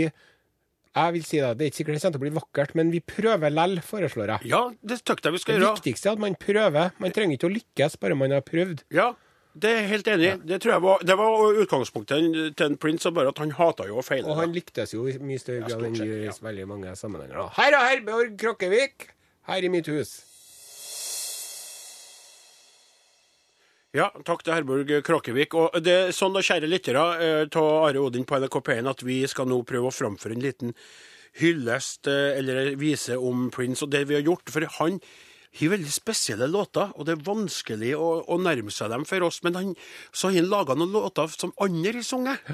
[0.98, 2.92] Jeg vil si det, det er ikke sikkert det kommer til å bli vakkert, men
[2.92, 4.50] vi prøver lell, foreslår jeg.
[4.52, 5.78] Ja, det tøkte jeg vi skal Det gjøre.
[5.78, 6.92] viktigste er at man prøver.
[7.00, 8.82] Man trenger ikke å lykkes, bare man har prøvd.
[8.98, 9.08] Ja,
[9.58, 10.36] det er jeg helt enig i.
[10.52, 13.98] Det tror jeg var, det var utgangspunktet til en Prince, bare at han hata jo
[14.02, 14.28] å feile.
[14.30, 17.38] Og han lyktes jo i mye større Ja, grad enn i veldig mange sammenhenger.
[17.46, 19.08] og Her er Herborg Krokkevik,
[19.48, 20.18] her i mitt hus.
[23.98, 25.56] Ja, takk til Herborg Kråkevik.
[25.58, 29.24] Og det er sånn da, kjære lyttere av Are Odin på NRK P1, at vi
[29.26, 30.76] skal nå prøve å framføre en liten
[31.42, 34.54] hyllest, eh, eller vise om Prince og det vi har gjort.
[34.54, 35.00] For han
[35.58, 39.42] har veldig spesielle låter, og det er vanskelig å, å nærme seg dem for oss.
[39.42, 39.74] Men han,
[40.14, 42.54] så har han laga noen låter som andre har sunget.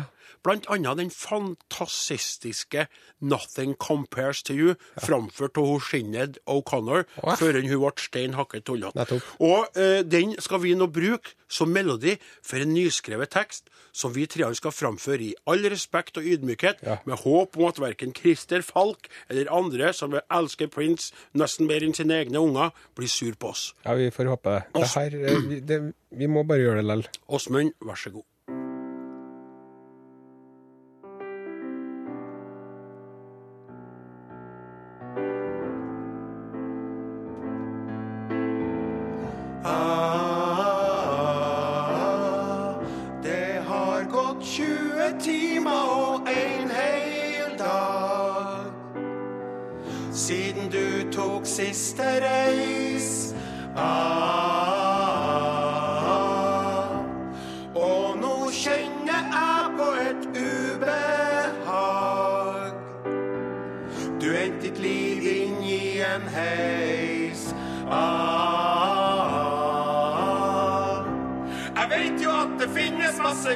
[0.74, 2.88] Annet den fantastiske
[3.22, 7.36] 'Nothing Compares To You', framført av Sinead O'Connor, ja.
[7.36, 9.22] før hun ble stein hakket tullete.
[9.40, 14.26] Og eh, den skal vi nå bruke som melodi for en nyskrevet tekst som vi
[14.26, 16.98] treene skal framføre i all respekt og ydmykhet, Ja.
[17.06, 21.94] med håp om at verken Christer Falk eller andre som elsker Prince nesten mer enn
[21.94, 23.74] sine egne unger, blir sur på oss.
[23.86, 24.88] Ja, vi får håpe det.
[24.96, 27.08] her, det, vi, det vi må bare gjøre det likevel.
[27.30, 28.24] Åsmund, vær så god.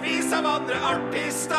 [0.07, 1.57] Massevis av andre artister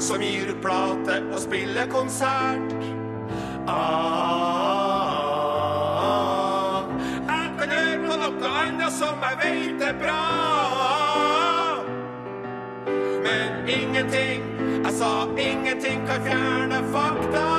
[0.00, 2.72] som gir ut plate og spiller konsert.
[3.68, 4.42] Ah,
[7.28, 10.24] jeg kan høre på noe annet som jeg vet er bra.
[13.24, 14.42] Men ingenting,
[14.84, 17.50] jeg sa ingenting kan fjerne fakta.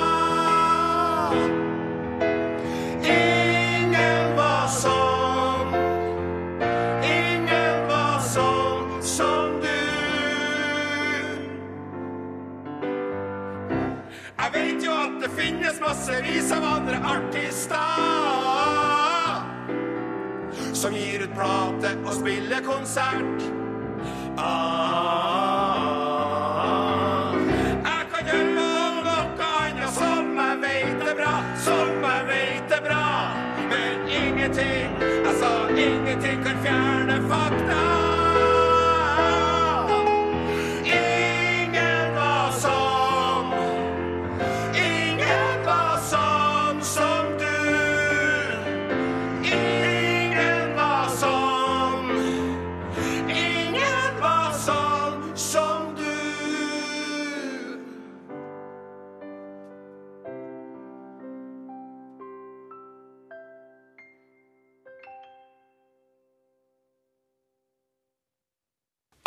[15.22, 17.78] Det finnes massevis av andre artister
[20.74, 23.44] som gir ut plate og spiller konsert.
[24.42, 25.31] Ah,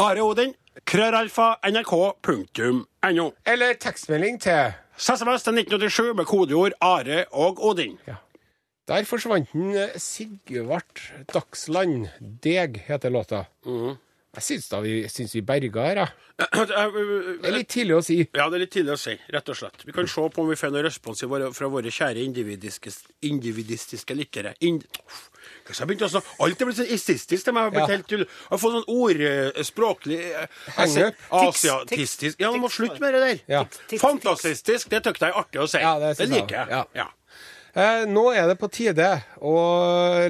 [0.04, 0.50] Are Odin,
[0.84, 3.30] krøralfa, nrk.no.
[3.46, 7.94] Eller tekstmelding til SMS til 1987 med kodeord Are og Odin.
[8.88, 11.00] Der forsvant den Sigvart
[11.32, 12.10] Dagsland.
[12.20, 13.44] Deg heter låta.
[14.34, 16.12] Jeg syns da vi, syns vi berga her, jeg.
[16.34, 18.16] Det er litt tidlig å si.
[18.34, 19.84] Ja, det er litt tidlig å si, rett og slett.
[19.86, 21.22] Vi kan se på om vi får noe respons
[21.54, 22.90] fra våre kjære individiske,
[23.30, 24.54] individistiske lyttere.
[24.66, 24.82] Ind
[25.64, 26.34] jeg begynte å snakke?
[26.44, 27.64] Alt er blitt sånn ististisk til meg.
[27.64, 27.94] Jeg har blitt Ja.
[27.96, 28.24] helt tull.
[28.24, 30.20] Jeg har fått sånn ordspråklig
[30.76, 31.14] Hang-up.
[31.30, 33.40] Asiatistisk Ja, du må slutte med det der.
[33.48, 33.64] Ja.
[33.98, 35.78] Fantastisk, det syns jeg er artig å si.
[35.78, 36.86] Ja, det det liker jeg.
[36.94, 37.08] Ja.
[37.74, 39.08] Eh, nå er det på tide
[39.42, 39.54] å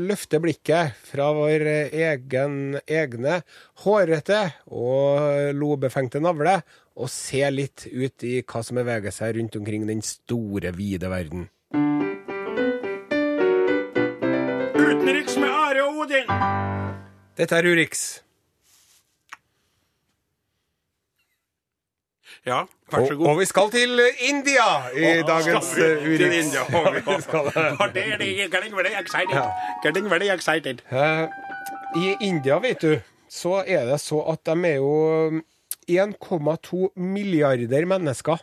[0.00, 3.42] løfte blikket fra vår egen, egne
[3.84, 4.38] hårete
[4.72, 6.62] og lobefengte navle
[6.96, 11.50] og se litt ut i hva som beveger seg rundt omkring den store, vide verden.
[14.72, 16.32] Utenriks med Are og Odin.
[17.36, 18.23] Dette er Urix.
[22.46, 23.26] Ja, vær så god.
[23.26, 26.46] og vi skal til India i dagens Skal vi eh, Urix.
[29.84, 30.82] Getting very excited.
[30.92, 31.28] Eh,
[31.96, 35.40] I India, vet du, så er det så at de er jo
[35.88, 38.36] 1,2 milliarder mennesker.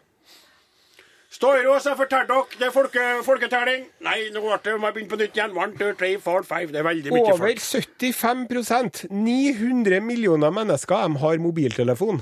[1.32, 2.44] Stårås har fortalt dere.
[2.60, 3.86] Det er folke, folketelling.
[4.04, 5.54] Nei, nå ble det, må jeg begynne på nytt igjen.
[5.56, 6.74] One, two, three, four, five.
[6.74, 7.42] Det er veldig mye folk.
[7.42, 12.20] Over 75% 900 millioner mennesker de har mobiltelefon.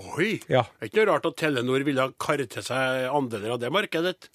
[0.00, 0.38] Oi!
[0.48, 0.64] Ja.
[0.78, 4.30] Det er ikke noe rart at Telenor ville karre til seg andeler av det markedet.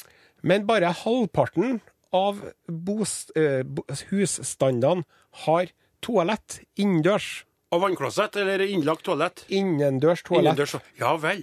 [0.45, 1.79] Men bare halvparten
[2.15, 3.63] av bos, eh,
[4.11, 5.05] husstandene
[5.45, 5.71] har
[6.05, 7.45] toalett innendørs.
[7.73, 9.45] Og vannklosett eller innlagt toalett.
[9.49, 10.53] Innendørs toalett.
[10.53, 10.77] Innendørs.
[11.01, 11.41] Ja vel.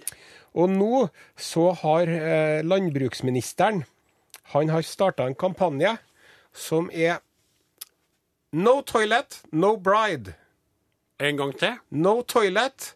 [0.54, 3.84] Og nå så har eh, landbruksministeren
[4.52, 5.94] Han har starta en kampanje
[6.52, 7.22] som er
[8.52, 10.34] No toilet, no bride.
[11.18, 11.78] En gang til.
[11.90, 12.92] No toilet,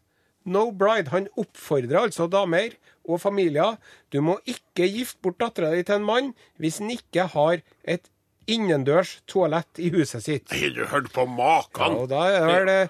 [0.46, 1.12] no bride.
[1.12, 3.78] Han oppfordrer altså damer og familier.
[4.14, 8.10] Du må ikke gifte bort dattera di til en mann hvis han ikke har et
[8.46, 10.52] innendørs toalett i huset sitt.
[10.54, 12.80] Har du hørt på Ja, og da er det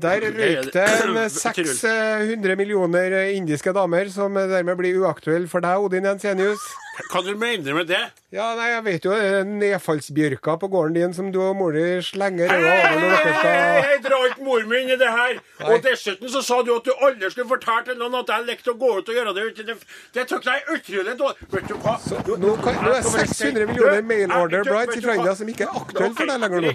[0.00, 6.62] Der røyk det 600 millioner indiske damer, som dermed blir uaktuelle for deg, Odin Jensenius.
[7.10, 8.00] Hva du mener med det?
[8.30, 11.72] Ja, nei, jeg vet jo det er nedfallsbjørka på gården din som du og mor
[11.74, 15.08] di slenger øya over når dere skal hei, dra ikke mor mi inn i det
[15.10, 15.40] her.
[15.60, 15.70] Nei.
[15.74, 18.70] Og dessuten så sa du at du aldri skulle fortelle til noen at jeg lekte
[18.70, 19.46] å gå ut og gjøre det.
[19.66, 19.76] Det,
[20.14, 21.48] det tok deg utrolig dårlig.
[21.56, 21.96] Vet du hva?
[22.28, 24.96] Du- nå kan- nå er jeg skal bare si- 600 millioner mail order brides vet
[24.96, 25.06] i?
[25.08, 26.70] Trøndelag som ikke er aktuelle for deg lenger nå.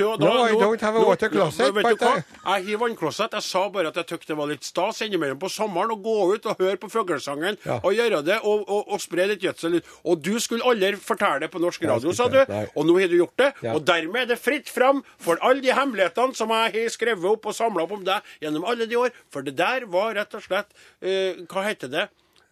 [0.00, 2.14] Du, da, No, I don't have a water closet, vet du hva?
[2.16, 3.32] Jeg har vannklosett.
[3.36, 6.16] Jeg sa bare at jeg syntes det var litt stas innimellom på sommeren å gå
[6.34, 9.80] ut og høre på fuglesangen og gjøre det, og, og, og spre litt gjødsel.
[9.80, 9.90] ut.
[10.04, 12.40] Og du skulle aldri fortelle det på norsk radio, sa du.
[12.76, 13.50] Og nå har du gjort det.
[13.72, 17.48] Og dermed er det fritt fram for alle de hemmelighetene som jeg har skrevet opp
[17.50, 19.14] og samla opp om deg gjennom alle de år.
[19.32, 22.10] For det der var rett og slett uh, Hva heter det?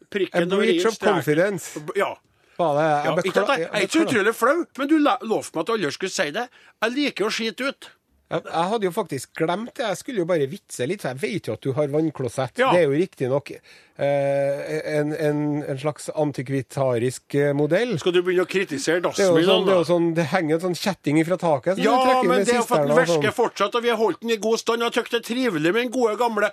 [0.08, 1.76] Prikken A breach of confidence.
[1.98, 2.14] Ja.
[2.58, 5.68] Bare, jeg, ja jeg, jeg er ikke så utrolig flau, men du lovte meg at
[5.76, 6.48] alle skulle si det.
[6.82, 7.90] Jeg liker å skite ut.
[8.28, 9.86] Jeg, jeg hadde jo faktisk glemt det.
[9.88, 11.00] Jeg skulle jo bare vitse litt.
[11.00, 12.58] for Jeg vet jo at du har vannklosett.
[12.60, 12.72] Ja.
[12.74, 17.96] Det er jo riktignok eh, en, en, en slags antikvitarisk eh, modell.
[18.02, 19.48] Skal du begynne å kritisere Det er dassen min?
[19.48, 21.80] sånn, det, sånn, det henger en sånn kjetting fra taket.
[21.80, 24.36] Ja, men det er jo for at den virker fortsatt, og vi har holdt den
[24.36, 24.84] i god stand.
[24.84, 26.52] og Jeg syns det er trivelig med den gode, gamle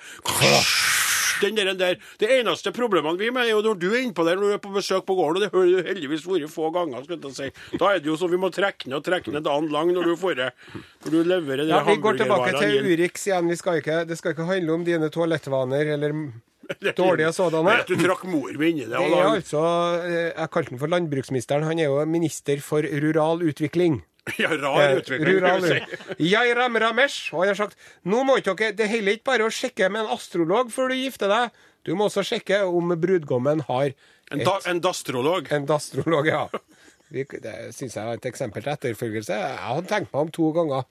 [1.41, 1.97] den der, der.
[2.21, 4.63] Det eneste problemene vi med er jo når du er innpå der når du er
[4.63, 7.77] på besøk på gården, og det har du heldigvis vært få ganger, skal jeg si.
[7.81, 10.11] Da er det jo så vi må trekke ned og trekke ned dagen lang når
[10.11, 10.49] du får det.
[11.05, 12.89] Når du leverer det Ja, vi går tilbake til.
[12.89, 13.51] Urix igjen.
[13.51, 16.17] Vi skal ikke, det skal ikke handle om dine toalettvaner eller
[16.97, 17.77] dårlige sådanne.
[17.87, 18.97] Du trakk mor mi inni det.
[18.97, 19.61] Det er altså,
[20.01, 21.67] eh, Jeg kalte han for landbruksministeren.
[21.67, 24.01] Han er jo minister for rural utvikling.
[24.41, 25.37] Ja, rar utvikling.
[25.37, 25.99] Rural, si.
[26.33, 27.77] jeg Ram Ramesh, og jeg har sagt
[28.09, 30.97] nå må ikke dere, det holder ikke bare å sjekke med en astrolog før du
[30.97, 31.61] gifter deg.
[31.85, 33.93] Du må også sjekke om brudgommen har
[34.33, 35.51] En, da, en dastrolog.
[35.53, 36.25] en dastrolog.
[36.25, 36.47] Ja.
[37.13, 37.27] Det
[37.77, 39.37] syns jeg var et eksempel til etterfølgelse.
[39.37, 40.87] Jeg hadde tenkt meg om to ganger.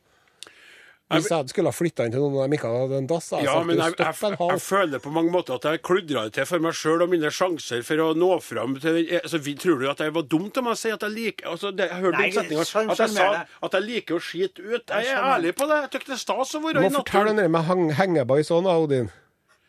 [1.12, 3.26] Hvis jeg skulle ha flytta inn til noen av de ikke hadde en dass.
[3.34, 5.82] hadde Ja, men du, jeg, jeg, stopp en jeg, føler på mange måter at jeg
[5.84, 9.20] kludra det til for meg sjøl og mine sjanser for å nå fram til den
[9.20, 11.70] altså, vi, Tror du at jeg var dumt om jeg sier at jeg liker altså,
[11.76, 13.28] det, Jeg hørte den setninga sånn at jeg sa
[13.68, 14.94] at jeg liker å skite ut.
[14.96, 15.82] Jeg er ærlig på det.
[15.84, 17.36] Jeg syns det er stas å Du være må i fortelle naturen.
[17.36, 19.12] den der med heng, hengebais òg, Odin.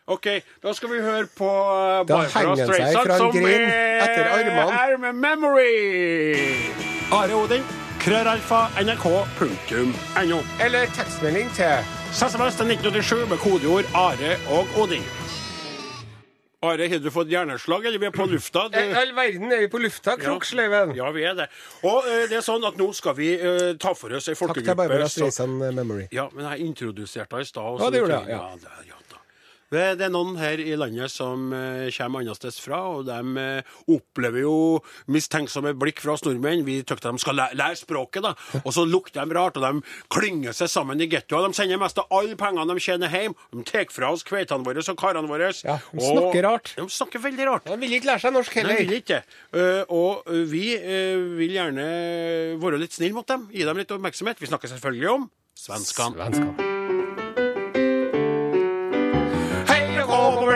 [0.08, 0.28] OK,
[0.62, 3.48] da skal vi høre på uh, Da Barbara henger han seg Streisand, fra en som
[3.50, 3.64] er
[4.06, 4.66] etter armene.
[4.76, 5.72] her med Memory.
[7.12, 7.64] Are Odin,
[8.06, 10.40] krøralfa, nrk.no.
[10.62, 15.06] Eller tekstmelding til SMS til 1987 med kodeord Are og Odin.
[16.62, 18.68] Are, har du fått hjerneslag, eller vi er på lufta?
[18.74, 18.78] Du...
[18.78, 20.94] All verden er vi på lufta, Kroksleiven.
[20.98, 21.48] Ja, vi er det.
[21.82, 24.38] Og uh, det er sånn at nå skal vi uh, ta for oss ei Takk
[24.38, 26.06] til folkegruppe Barbara Streisand Memory.
[26.14, 27.82] Ja, men jeg introduserte henne i stad.
[27.82, 28.44] Ja, det gjorde jeg, ja.
[28.62, 28.95] det, ja.
[29.76, 33.76] Det det er noen her i landet som eh, kommer annensteds fra, og de eh,
[33.92, 34.56] opplever jo
[35.12, 36.66] mistenksomme blikk fra oss nordmenn.
[36.68, 38.34] Vi tykker de skal læ lære språket, da.
[38.64, 41.50] Og så lukter de rart, og de klynger seg sammen i gettoer.
[41.50, 43.36] De sender mest av alle pengene de tjener hjem.
[43.52, 45.52] De tar fra oss kveitene våre og karene våre.
[45.66, 46.74] Ja, de og- snakker rart.
[46.78, 47.66] De snakker veldig rart.
[47.70, 48.80] De vil ikke lære seg norsk heller.
[48.80, 48.90] heller.
[48.90, 49.22] vil ikke.
[49.56, 51.90] Uh, og eh, vi uh, vil gjerne
[52.62, 53.50] være litt snille mot dem.
[53.54, 54.42] Gi dem litt oppmerksomhet.
[54.42, 56.16] Vi snakker selvfølgelig om svenskene.
[56.16, 56.75] Svenskene.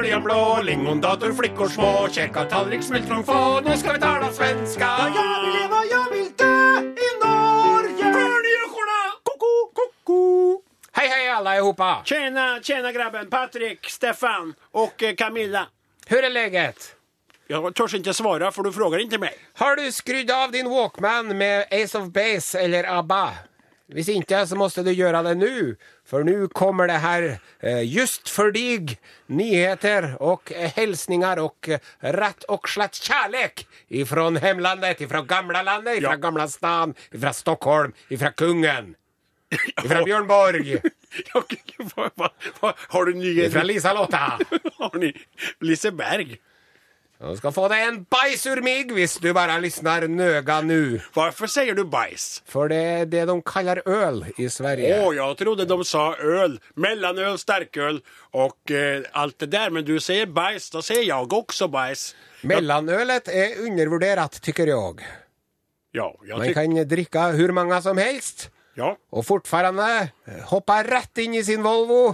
[0.01, 4.85] Böljan blå, lingondator, flickor små, käka tallrik, smultron få, nu ska vi tala svenska.
[5.15, 8.03] Jag vill leva, jag vill dö i Norge.
[8.03, 10.61] Människorna, koko, koko.
[10.91, 12.01] Hei, hei, alle i hopa.
[12.05, 15.67] Tjena, tjena grabben, Patrik, Stefan och eh, Camilla.
[16.07, 16.95] Hur är läget?
[17.47, 19.33] Jag törs inte svara för du frågar inte mig.
[19.53, 23.29] Har du skrudd av din Walkman med Ace of Base eller ABBA?
[23.87, 25.77] Hvis inte så måste du göra det nu,
[26.09, 30.71] för nu kommer det her eh, just for dig nyheter og eh,
[31.43, 31.69] og
[32.01, 36.17] rett og slett kjærlek ifrån hemlandet, ifra gamla landet, ifrån Ja.
[36.17, 38.95] gamla stan, ifrån Stockholm, ifra kungen,
[39.85, 40.81] Ifra Bjørnborg.
[42.89, 43.49] Har du nyheter?
[43.49, 44.17] Ifra Lisa Lotta.
[44.77, 45.13] Har ni
[45.61, 46.37] Liseberg?
[47.19, 51.01] Du skal få deg en bæsj ur mig hvis du bare lysner nøga nu.
[51.11, 52.27] Hvorfor sier du bajs?
[52.47, 54.93] For det er det de kaller øl i Sverige.
[54.95, 56.55] Å, oh, jeg trodde de sa øl.
[56.79, 57.99] Mellomøl, sterkøl
[58.39, 59.73] og eh, alt det der.
[59.75, 62.05] Men du sier bajs, da sier jeg også bajs.
[62.47, 65.11] Mellanølet er undervurdert, tykker jeg.
[65.91, 68.47] Ja, jeg Man kan drikke hvor mange som helst
[68.79, 68.93] Ja.
[69.11, 69.89] og fortfarande
[70.53, 72.13] hoppe rett inn i sin Volvo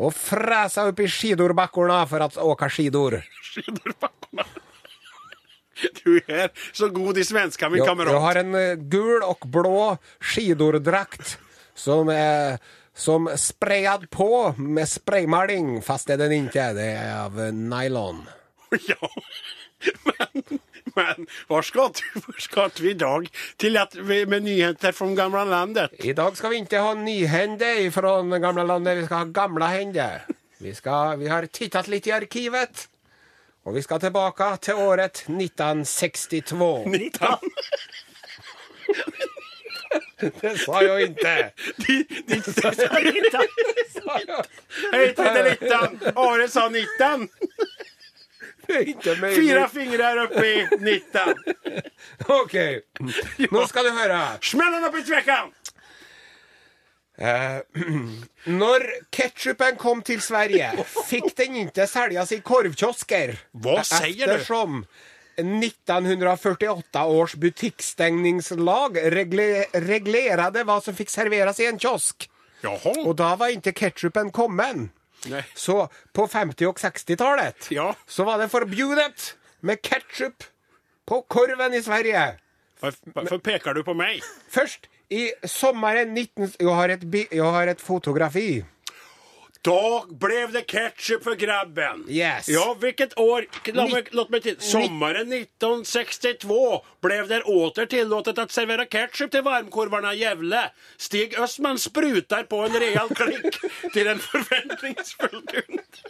[0.00, 3.20] og frese opp i skidorbakkerne for å åke skidor.
[3.52, 4.11] Skidorbackorna.
[6.04, 8.08] Du är så god i svenska, min kamerat.
[8.08, 8.12] kamrat.
[8.12, 11.38] jag har en eh, gul och blå skidordrakt
[11.74, 12.58] som är
[12.94, 16.72] som sprayad på med spraymaling, fast det är den inte.
[16.72, 18.28] Det är av eh, nylon.
[18.88, 19.10] Ja,
[20.04, 20.58] men,
[20.94, 23.28] men var ska du, var ska du idag?
[23.56, 25.90] Till att vi med nyheter från gamla landet?
[25.98, 30.26] Idag ska vi inte ha nyhender från gamla landet, vi ska ha gamla hender.
[30.58, 32.88] Vi, ska, vi har tittat lite i arkivet.
[33.64, 36.84] Och vi skal tilbake til året 1962.
[36.86, 37.38] Nittan.
[40.40, 41.50] Det sa jo ikke.
[41.76, 42.04] De,
[44.92, 46.00] Littan!
[46.16, 47.28] Are sa nittan.
[48.66, 49.50] Det är inte möjligt.
[49.50, 51.34] Fyra fingrar upp i nittan.
[52.28, 52.54] Ok,
[53.50, 54.28] nå skal du höra.
[54.40, 55.52] Smällan upp i tveckan!
[57.18, 57.60] Eh,
[58.62, 60.70] når ketchupen kom til Sverige
[61.10, 63.34] fikk den ikke selges i korvkiosker.
[63.52, 64.36] Hva sier du?
[64.38, 64.84] Eftersom
[65.42, 72.28] 1948 års butikkstengningslag regle reglerade hva som fikk serveres i en kiosk.
[72.62, 72.92] Jaha.
[73.06, 74.88] Og da var ikke ketchupen kommet.
[75.30, 75.42] Nei.
[75.54, 77.92] Så på 50 og 60-tallet Ja.
[78.06, 80.44] så var det forbudt med ketchup
[81.06, 82.38] på korven i Sverige.
[82.82, 84.22] Hvorfor peker du på meg?
[84.50, 86.52] Först i sommeren 19...
[86.58, 88.62] Jeg har et, bi- jag har et fotografi.
[89.62, 92.00] Da ble det ketchup for grabben.
[92.10, 92.48] Yes.
[92.50, 93.44] Ja, hvilket år?
[93.76, 94.56] Låt meg, la meg til.
[94.58, 96.56] Sommeren 1962
[97.04, 100.64] ble det åter tillatt å servere ketchup til varmkorvarna i Gjevle.
[100.98, 103.60] Stig Østmann spruter på en real klikk
[103.94, 106.02] til en forventningsfull kund.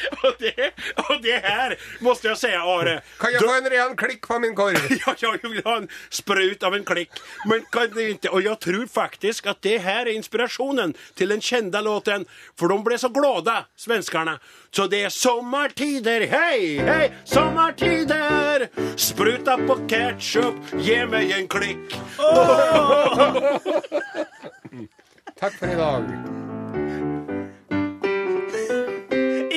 [0.22, 0.70] Och det,
[1.08, 3.00] och det här måste jag säga, Are.
[3.18, 4.76] Kan jag då- få en ren klick på min korv?
[5.06, 7.10] Ja, jag vill ha en sprut av en klick.
[7.46, 11.40] Men kan det inte, och jag tror faktiskt att det här är inspirationen till den
[11.40, 12.24] kända låten.
[12.58, 14.38] För de blev så glada, svenskarna.
[14.70, 18.68] Så det är sommartider, hej, hej, sommartider.
[18.96, 22.00] Spruta på ketchup, ge mig en klick.
[25.40, 26.04] Tack för idag.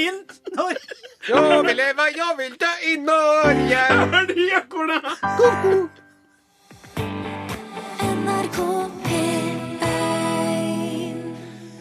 [0.04, 0.16] In
[0.58, 0.74] når
[1.30, 3.84] Jeg vil leve, jeg vil dö i Norge!
[4.14, 5.00] Hør de ekorna?
[8.14, 8.58] NRK
[9.06, 9.44] P1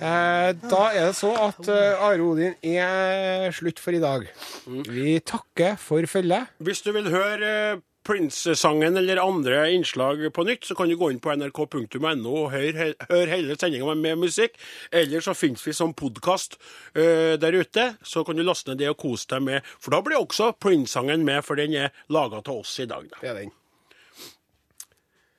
[0.03, 4.27] da er det så at eh, Are Odin er slutt for i dag.
[4.67, 6.51] Vi takker for følget.
[6.59, 11.11] Hvis du vil høre eh, Prince-sangen eller andre innslag på nytt, så kan du gå
[11.13, 14.59] inn på nrk.no og høre, høre hele sendinga med musikk.
[14.91, 16.59] Eller så finnes vi som podkast
[16.95, 17.89] der ute.
[18.03, 19.73] Så kan du laste ned det og kose deg med.
[19.79, 23.07] For da blir også Prince-sangen med, for den er laga av oss i dag.
[23.13, 23.23] Da.
[23.23, 23.53] Det er den.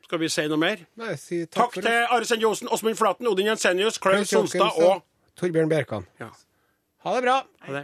[0.08, 0.84] Skal vi si noe mer?
[1.02, 5.02] Nei, si takk, Takk til Are Send Johnsen, Åsmund Flaten, Odin Jensenius, Klaus Sonstad og
[5.39, 6.06] Torbjørn Bjerkan.
[6.21, 6.30] ja.
[7.04, 7.34] Ha det bra.
[7.65, 7.82] Ha det.